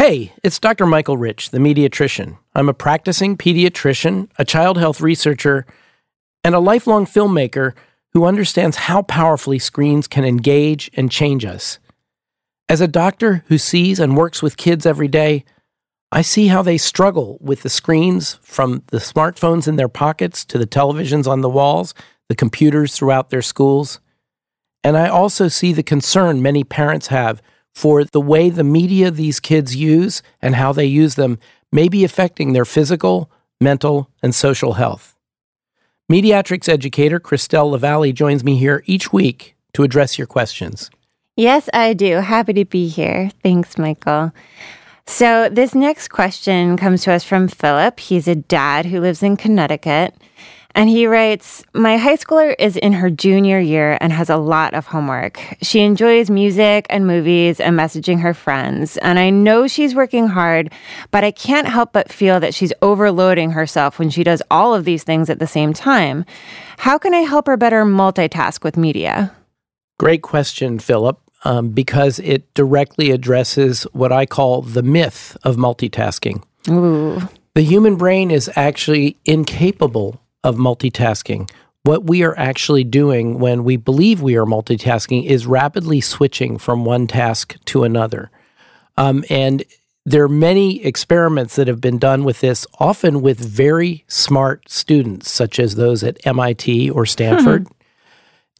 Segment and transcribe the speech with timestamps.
[0.00, 0.86] Hey, it's Dr.
[0.86, 2.38] Michael Rich, the mediatrician.
[2.54, 5.66] I'm a practicing pediatrician, a child health researcher,
[6.42, 7.74] and a lifelong filmmaker
[8.14, 11.78] who understands how powerfully screens can engage and change us.
[12.66, 15.44] As a doctor who sees and works with kids every day,
[16.10, 20.56] I see how they struggle with the screens from the smartphones in their pockets to
[20.56, 21.92] the televisions on the walls,
[22.30, 24.00] the computers throughout their schools.
[24.82, 27.42] And I also see the concern many parents have
[27.74, 31.38] for the way the media these kids use and how they use them
[31.72, 35.16] may be affecting their physical, mental, and social health.
[36.08, 40.90] Mediatrics educator Kristelle Lavallee joins me here each week to address your questions.
[41.36, 42.16] Yes, I do.
[42.16, 43.30] Happy to be here.
[43.42, 44.32] Thanks, Michael.
[45.06, 47.98] So, this next question comes to us from Philip.
[47.98, 50.14] He's a dad who lives in Connecticut.
[50.74, 54.74] And he writes My high schooler is in her junior year and has a lot
[54.74, 55.40] of homework.
[55.62, 58.96] She enjoys music and movies and messaging her friends.
[58.98, 60.72] And I know she's working hard,
[61.10, 64.84] but I can't help but feel that she's overloading herself when she does all of
[64.84, 66.24] these things at the same time.
[66.78, 69.34] How can I help her better multitask with media?
[69.98, 71.18] Great question, Philip.
[71.42, 76.42] Um, because it directly addresses what I call the myth of multitasking.
[76.68, 77.18] Ooh.
[77.54, 81.50] The human brain is actually incapable of multitasking.
[81.82, 86.84] What we are actually doing when we believe we are multitasking is rapidly switching from
[86.84, 88.30] one task to another.
[88.96, 89.64] Um, and
[90.04, 95.30] there are many experiments that have been done with this, often with very smart students,
[95.30, 97.66] such as those at MIT or Stanford.
[97.66, 97.72] Hmm.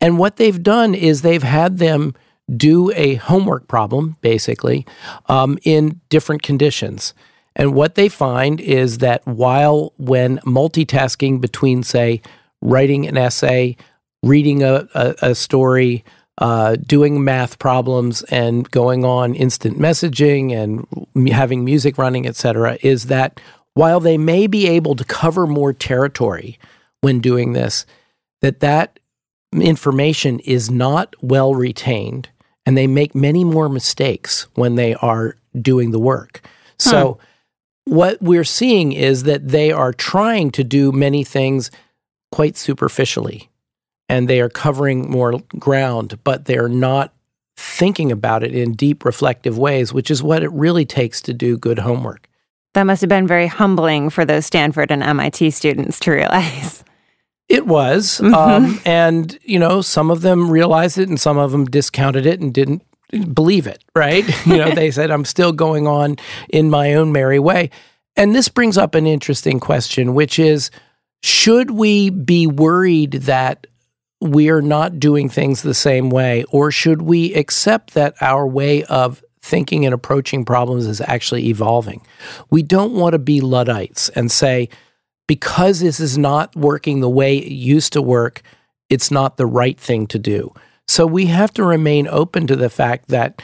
[0.01, 2.15] And what they've done is they've had them
[2.57, 4.87] do a homework problem, basically,
[5.29, 7.15] um, in different conditions.
[7.57, 12.23] And what they find is that while when multitasking between, say,
[12.63, 13.77] writing an essay,
[14.23, 16.05] reading a, a, a story,
[16.39, 23.07] uh, doing math problems, and going on instant messaging and having music running, etc., is
[23.07, 23.41] that
[23.75, 26.59] while they may be able to cover more territory
[27.01, 27.85] when doing this,
[28.41, 28.99] that that
[29.53, 32.29] information is not well retained,
[32.65, 36.41] and they make many more mistakes when they are doing the work.
[36.79, 37.19] So
[37.91, 41.73] what we're seeing is that they are trying to do many things
[42.31, 43.51] quite superficially
[44.09, 47.13] and they are covering more ground, but they're not
[47.57, 51.59] thinking about it in deep, reflective ways, which is what it really takes to do
[51.59, 52.29] good homework.
[52.75, 56.85] That must have been very humbling for those Stanford and MIT students to realize.
[57.49, 58.21] It was.
[58.23, 58.33] Mm-hmm.
[58.33, 62.39] Um, and, you know, some of them realized it and some of them discounted it
[62.39, 62.85] and didn't
[63.33, 64.25] believe it, right?
[64.47, 66.17] you know, they said, I'm still going on
[66.49, 67.71] in my own merry way.
[68.17, 70.71] And this brings up an interesting question, which is
[71.23, 73.67] should we be worried that
[74.21, 78.85] we are not doing things the same way, or should we accept that our way
[78.85, 82.07] of thinking and approaching problems is actually evolving?
[82.51, 84.69] We don't want to be Luddites and say,
[85.27, 88.43] because this is not working the way it used to work,
[88.89, 90.53] it's not the right thing to do.
[90.91, 93.41] So we have to remain open to the fact that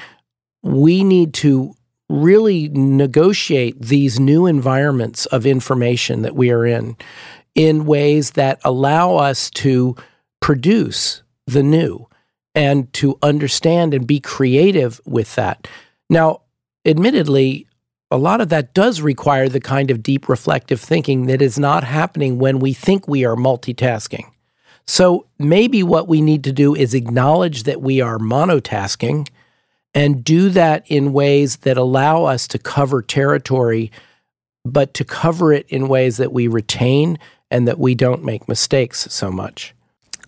[0.64, 1.74] we need to
[2.08, 6.96] really negotiate these new environments of information that we are in
[7.54, 9.94] in ways that allow us to
[10.40, 12.08] produce the new
[12.56, 15.68] and to understand and be creative with that.
[16.10, 16.42] Now,
[16.84, 17.68] admittedly,
[18.10, 21.84] a lot of that does require the kind of deep reflective thinking that is not
[21.84, 24.32] happening when we think we are multitasking.
[24.86, 29.28] So maybe what we need to do is acknowledge that we are monotasking
[29.94, 33.90] and do that in ways that allow us to cover territory,
[34.64, 37.18] but to cover it in ways that we retain
[37.50, 39.74] and that we don't make mistakes so much.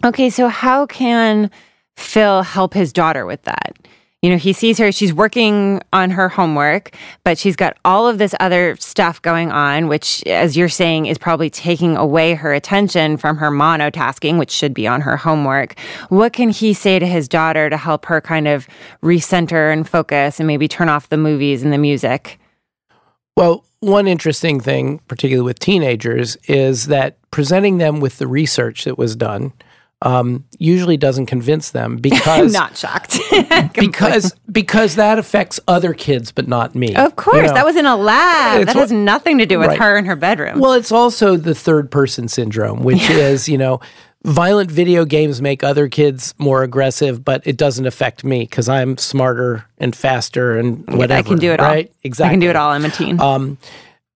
[0.04, 1.50] Okay, so how can
[1.96, 3.76] Phil help his daughter with that?
[4.22, 6.92] You know, he sees her, she's working on her homework,
[7.22, 11.16] but she's got all of this other stuff going on, which, as you're saying, is
[11.16, 15.78] probably taking away her attention from her monotasking, which should be on her homework.
[16.08, 18.66] What can he say to his daughter to help her kind of
[19.02, 22.40] recenter and focus and maybe turn off the movies and the music?
[23.36, 28.98] Well, one interesting thing, particularly with teenagers, is that presenting them with the research that
[28.98, 29.52] was done
[30.02, 33.18] um, usually doesn't convince them because I'm Not shocked.
[33.74, 36.94] because because that affects other kids, but not me.
[36.94, 37.54] of course, You know?
[37.54, 38.60] that was in a lab.
[38.62, 39.78] It's That what- has nothing to do with Right.
[39.78, 40.60] her in her bedroom.
[40.60, 43.80] Well, it's also the third person syndrome, which is, you know,
[44.24, 48.98] violent video games make other kids more aggressive, but it doesn't affect me because I'm
[48.98, 51.18] smarter and faster and whatever.
[51.18, 51.66] I can do it all.
[51.68, 51.92] right?
[52.02, 52.28] Exactly.
[52.28, 52.70] I can do it all.
[52.70, 53.20] I'm a teen.
[53.20, 53.58] Um,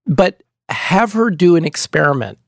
[0.06, 2.38] but have her do an experiment.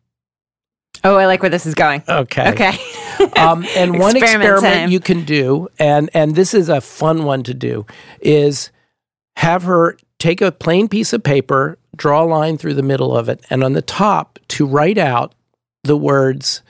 [1.04, 2.02] Oh, I like where this is going.
[2.08, 2.50] Okay.
[2.50, 2.78] Okay.
[3.36, 7.44] Um, and one Experiment experiment you can do, and and this is a fun one
[7.44, 7.86] to do,
[8.20, 8.70] is
[9.36, 13.28] have her take a plain piece of paper, draw a line through the middle of
[13.28, 15.32] it, and on the top to write out
[15.84, 16.62] the words,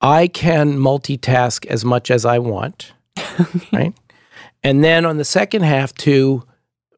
[0.00, 2.92] "I can multitask as much as I want,"
[3.72, 3.94] right?
[4.64, 6.42] And then on the second half to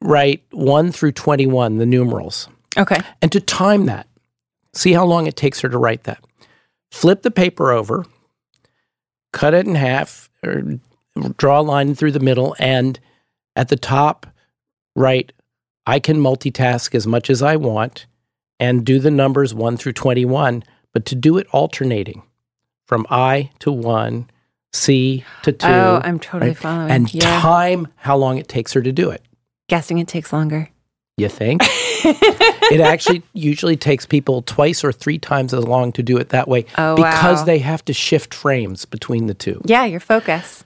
[0.00, 2.48] write one through twenty-one, the numerals
[2.78, 3.00] okay.
[3.20, 4.06] and to time that.
[4.74, 6.24] See how long it takes her to write that.
[6.90, 8.06] Flip the paper over,
[9.32, 10.62] cut it in half, or
[11.36, 12.98] draw a line through the middle, and
[13.56, 14.26] at the top,
[14.96, 15.32] write,
[15.86, 18.06] I can multitask as much as I want,
[18.60, 22.22] and do the numbers 1 through 21, but to do it alternating
[22.86, 24.30] from I to 1,
[24.72, 25.66] C to 2.
[25.66, 26.58] oh, I'm totally right?
[26.58, 26.90] following.
[26.90, 27.40] and yeah.
[27.40, 29.22] time how long it takes her to do it.
[29.68, 30.70] Guessing it takes longer.
[31.18, 31.62] You think?
[31.66, 36.46] it actually usually takes people twice or three times as long to do it that
[36.46, 37.44] way Oh, because wow.
[37.44, 39.60] they have to shift frames between the two.
[39.64, 40.62] Yeah, your focus.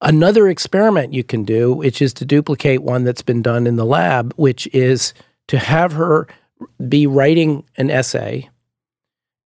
[0.00, 3.84] Another experiment you can do, which is to duplicate one that's been done in the
[3.84, 5.12] lab, which is
[5.48, 6.26] to have her
[6.88, 8.48] be writing an essay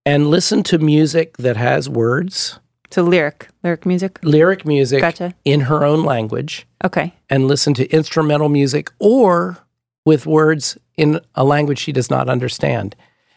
[0.07, 2.61] and listen to music that has words,
[2.93, 4.21] So lyric, lyric music.
[4.23, 5.35] lyric music Gotcha.
[5.45, 7.13] in her own language, Okay.
[7.29, 9.59] and listen to instrumental music or
[10.05, 12.95] with words in a language she does not understand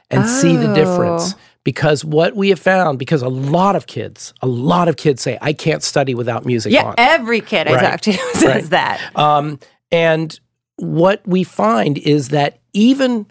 [0.10, 1.34] and see the difference.
[1.34, 1.40] Oh.
[1.64, 5.38] Because what we have found, because a lot of kids, a lot of kids say,
[5.42, 6.96] I can't study without music Yeah, on.
[6.98, 8.64] every kid I talk to says Right.
[8.70, 9.12] that.
[9.18, 9.60] Um,
[9.92, 10.40] and
[10.78, 13.26] what we find is that even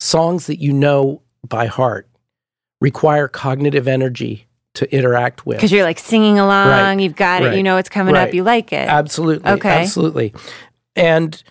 [0.00, 2.08] songs that you know by heart
[2.80, 5.58] require cognitive energy to interact with.
[5.58, 6.98] Because you're like singing along, Right.
[6.98, 8.88] you've got it, you know it's coming up, you like it.
[8.88, 9.50] Absolutely.
[9.50, 9.82] Okay.
[9.82, 10.32] Absolutely.
[10.96, 11.42] And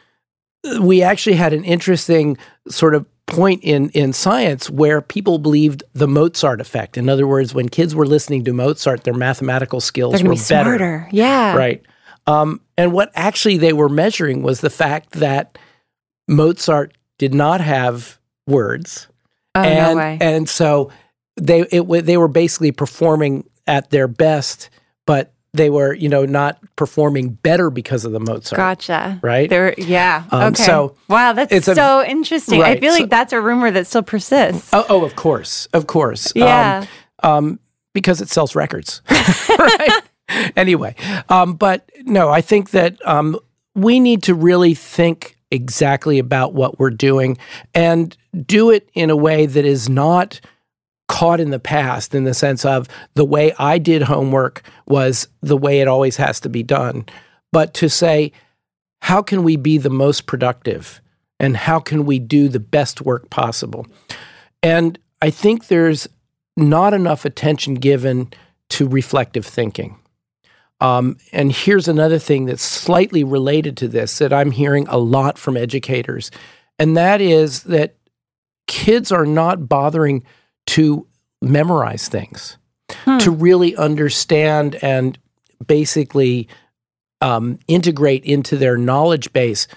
[0.81, 2.37] we actually had an interesting
[2.69, 6.97] sort of point in in science where people believed the Mozart effect.
[6.97, 10.39] In other words, when kids were listening to Mozart, their mathematical skills They're were be
[10.39, 10.45] better.
[10.77, 11.09] smarter.
[11.11, 11.55] Yeah.
[11.55, 11.81] Right.
[12.27, 15.57] Um, and what actually they were measuring was the fact that
[16.27, 19.07] Mozart did not have words,
[19.55, 20.17] Oh and no way.
[20.21, 20.91] and so
[21.37, 24.69] they it they were basically performing at their best,
[25.07, 28.57] but they were you know not performing better because of the Mozart.
[28.57, 29.19] Gotcha.
[29.21, 29.49] Right?
[29.49, 30.23] There, yeah.
[30.31, 30.63] Um, okay.
[30.63, 32.61] so wow, that's it's a- so interesting.
[32.61, 34.69] I feel so- like that's a rumor that still persists.
[34.73, 36.35] Oh, oh, of course, of course.
[36.35, 36.85] Um, yeah.
[37.23, 37.59] um,
[37.93, 39.01] because it sells records.
[39.09, 40.01] right?
[40.55, 40.95] Anyway,
[41.27, 43.37] um, but no, I think that um,
[43.75, 47.37] we need to really think exactly about what we're doing
[47.73, 48.15] and
[48.45, 50.39] do it in a way that is not
[51.11, 55.57] caught in the past in the sense of the way I did homework was the
[55.57, 57.05] way it always has to be done,
[57.51, 58.31] but to say,
[59.01, 61.01] how can we be the most productive
[61.37, 63.85] and how can we do the best work possible?
[64.63, 66.07] And I think there's
[66.55, 68.31] not enough attention given
[68.69, 69.97] to reflective thinking.
[70.79, 75.37] Um, and here's another thing that's slightly related to this that I'm hearing a lot
[75.37, 76.31] from educators,
[76.79, 77.95] and that is that
[78.67, 80.23] kids are not bothering
[80.67, 81.07] to
[81.41, 82.57] memorize things,
[83.19, 85.17] to really understand and
[85.65, 86.47] basically
[87.21, 89.67] um, integrate into their knowledge base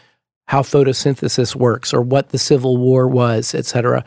[0.46, 4.04] how photosynthesis works or what the Civil War was, et cetera.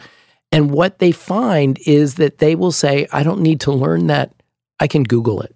[0.51, 4.33] And what they find is that they will say, I don't need to learn that.
[4.79, 5.55] I can Google it.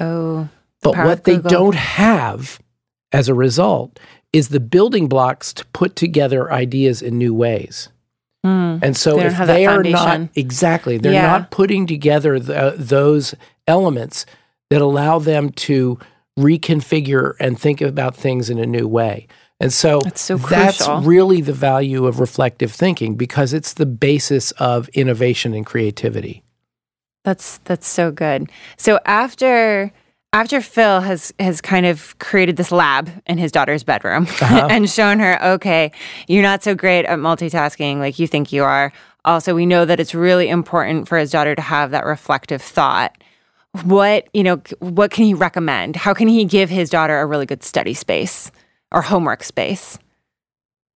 [0.00, 0.48] Oh.
[0.82, 2.60] But what they don't have
[3.12, 3.98] as a result
[4.32, 7.88] is the building blocks to put together ideas in new ways.
[8.46, 8.78] Hmm.
[8.80, 11.26] And so They if they are not exactly, they're Yeah.
[11.26, 13.34] not putting together the, those
[13.66, 14.24] elements
[14.70, 15.98] that allow them to
[16.38, 19.26] reconfigure and think about things in a new way.
[19.58, 24.52] And so That's so that's really the value of reflective thinking because it's the basis
[24.52, 26.44] of innovation and creativity.
[27.24, 28.48] That's that's so good.
[28.76, 29.90] So after
[30.36, 34.68] after Phil has has kind of created this lab in his daughter's bedroom Uh-huh.
[34.70, 35.92] and shown her, okay,
[36.28, 38.92] you're not so great at multitasking like you think you are.
[39.24, 43.16] Also, we know that it's really important for his daughter to have that reflective thought.
[43.82, 45.96] What, you know, what can he recommend?
[45.96, 48.50] How can he give his daughter a really good study space
[48.92, 49.98] or homework space?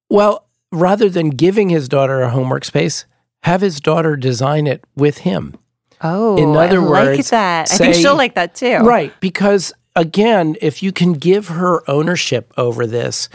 [0.10, 3.06] Well, rather than giving his daughter a homework space,
[3.44, 5.56] have his daughter design it with him.
[6.02, 7.72] Oh, In other I like words, that.
[7.72, 8.78] I think she'll like that too.
[8.78, 9.14] Right.
[9.20, 13.30] Because again, if you can give her ownership over this,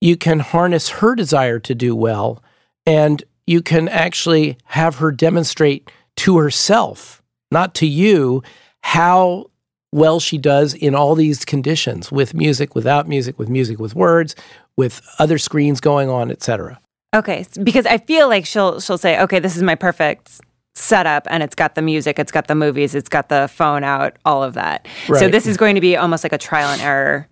[0.00, 2.42] you can harness her desire to do well
[2.86, 8.42] and you can actually have her demonstrate to herself, not to you,
[8.82, 9.50] how
[9.92, 14.34] well she does in all these conditions with music, without music, with music, with words,
[14.76, 16.80] with other screens going on, etc.
[17.14, 20.40] Okay, because I feel like she'll she'll say, "Okay, this is my perfect
[20.74, 24.16] setup and it's got the music, it's got the movies, it's got the phone out,
[24.24, 27.28] all of that." So this is going to be almost like a trial and error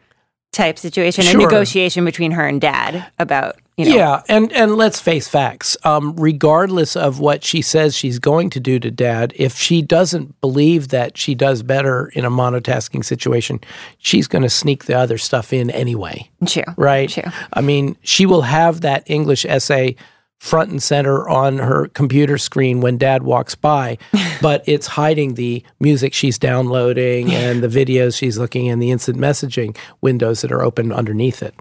[0.52, 5.00] type situation, a negotiation between her and dad about, you know, Yeah, and and let's
[5.00, 5.78] face facts.
[5.82, 10.38] Um, regardless of what she says she's going to do to dad, if she doesn't
[10.42, 13.60] believe that she does better in a monotasking situation,
[13.96, 16.64] she's going to sneak the other stuff in anyway, True.
[16.76, 17.08] right?
[17.08, 17.32] True.
[17.54, 19.96] I mean, she will have that English essay
[20.42, 23.96] front and center on her computer screen when dad walks by,
[24.42, 29.16] but it's hiding the music she's downloading and the videos she's looking in the instant
[29.16, 31.54] messaging windows that are open underneath it.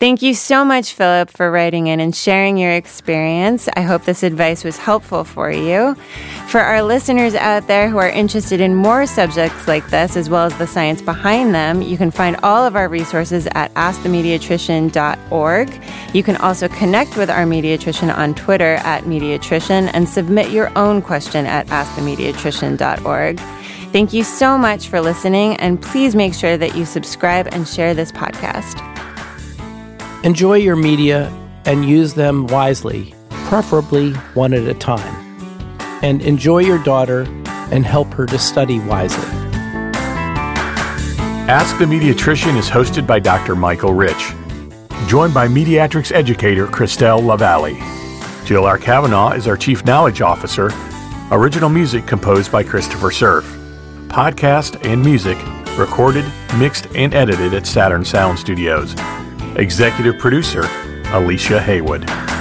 [0.00, 3.68] Thank you so much, Philip, for writing in and sharing your experience.
[3.74, 5.96] I hope this advice was helpful for you.
[6.46, 10.46] For our listeners out there who are interested in more subjects like this, as well
[10.46, 15.82] as the science behind them, you can find all of our resources at askthemediatrician.org.
[16.14, 21.02] You can also connect with our mediatrician on Twitter at mediatrician and submit your own
[21.02, 23.40] question at askthemediatrician.org.
[23.90, 27.94] Thank you so much for listening, and please make sure that you subscribe and share
[27.94, 28.97] this podcast.
[30.24, 31.28] Enjoy your media
[31.64, 35.14] and use them wisely, preferably one at a time.
[36.02, 37.22] And enjoy your daughter
[37.70, 39.24] and help her to study wisely.
[41.48, 43.54] Ask the Mediatrician is hosted by Dr.
[43.54, 44.32] Michael Rich,
[45.06, 47.78] joined by mediatrics educator Kristelle Lavallee.
[48.44, 48.76] Jill R.
[48.76, 50.72] Kavanaugh is our Chief Knowledge Officer.
[51.30, 53.44] Original music composed by Christopher Surf.
[54.08, 55.38] Podcast and music
[55.78, 56.24] recorded,
[56.58, 58.96] mixed, and edited at Saturn Sound Studios.
[59.58, 60.62] Executive producer
[61.12, 62.37] Alicia Haywood.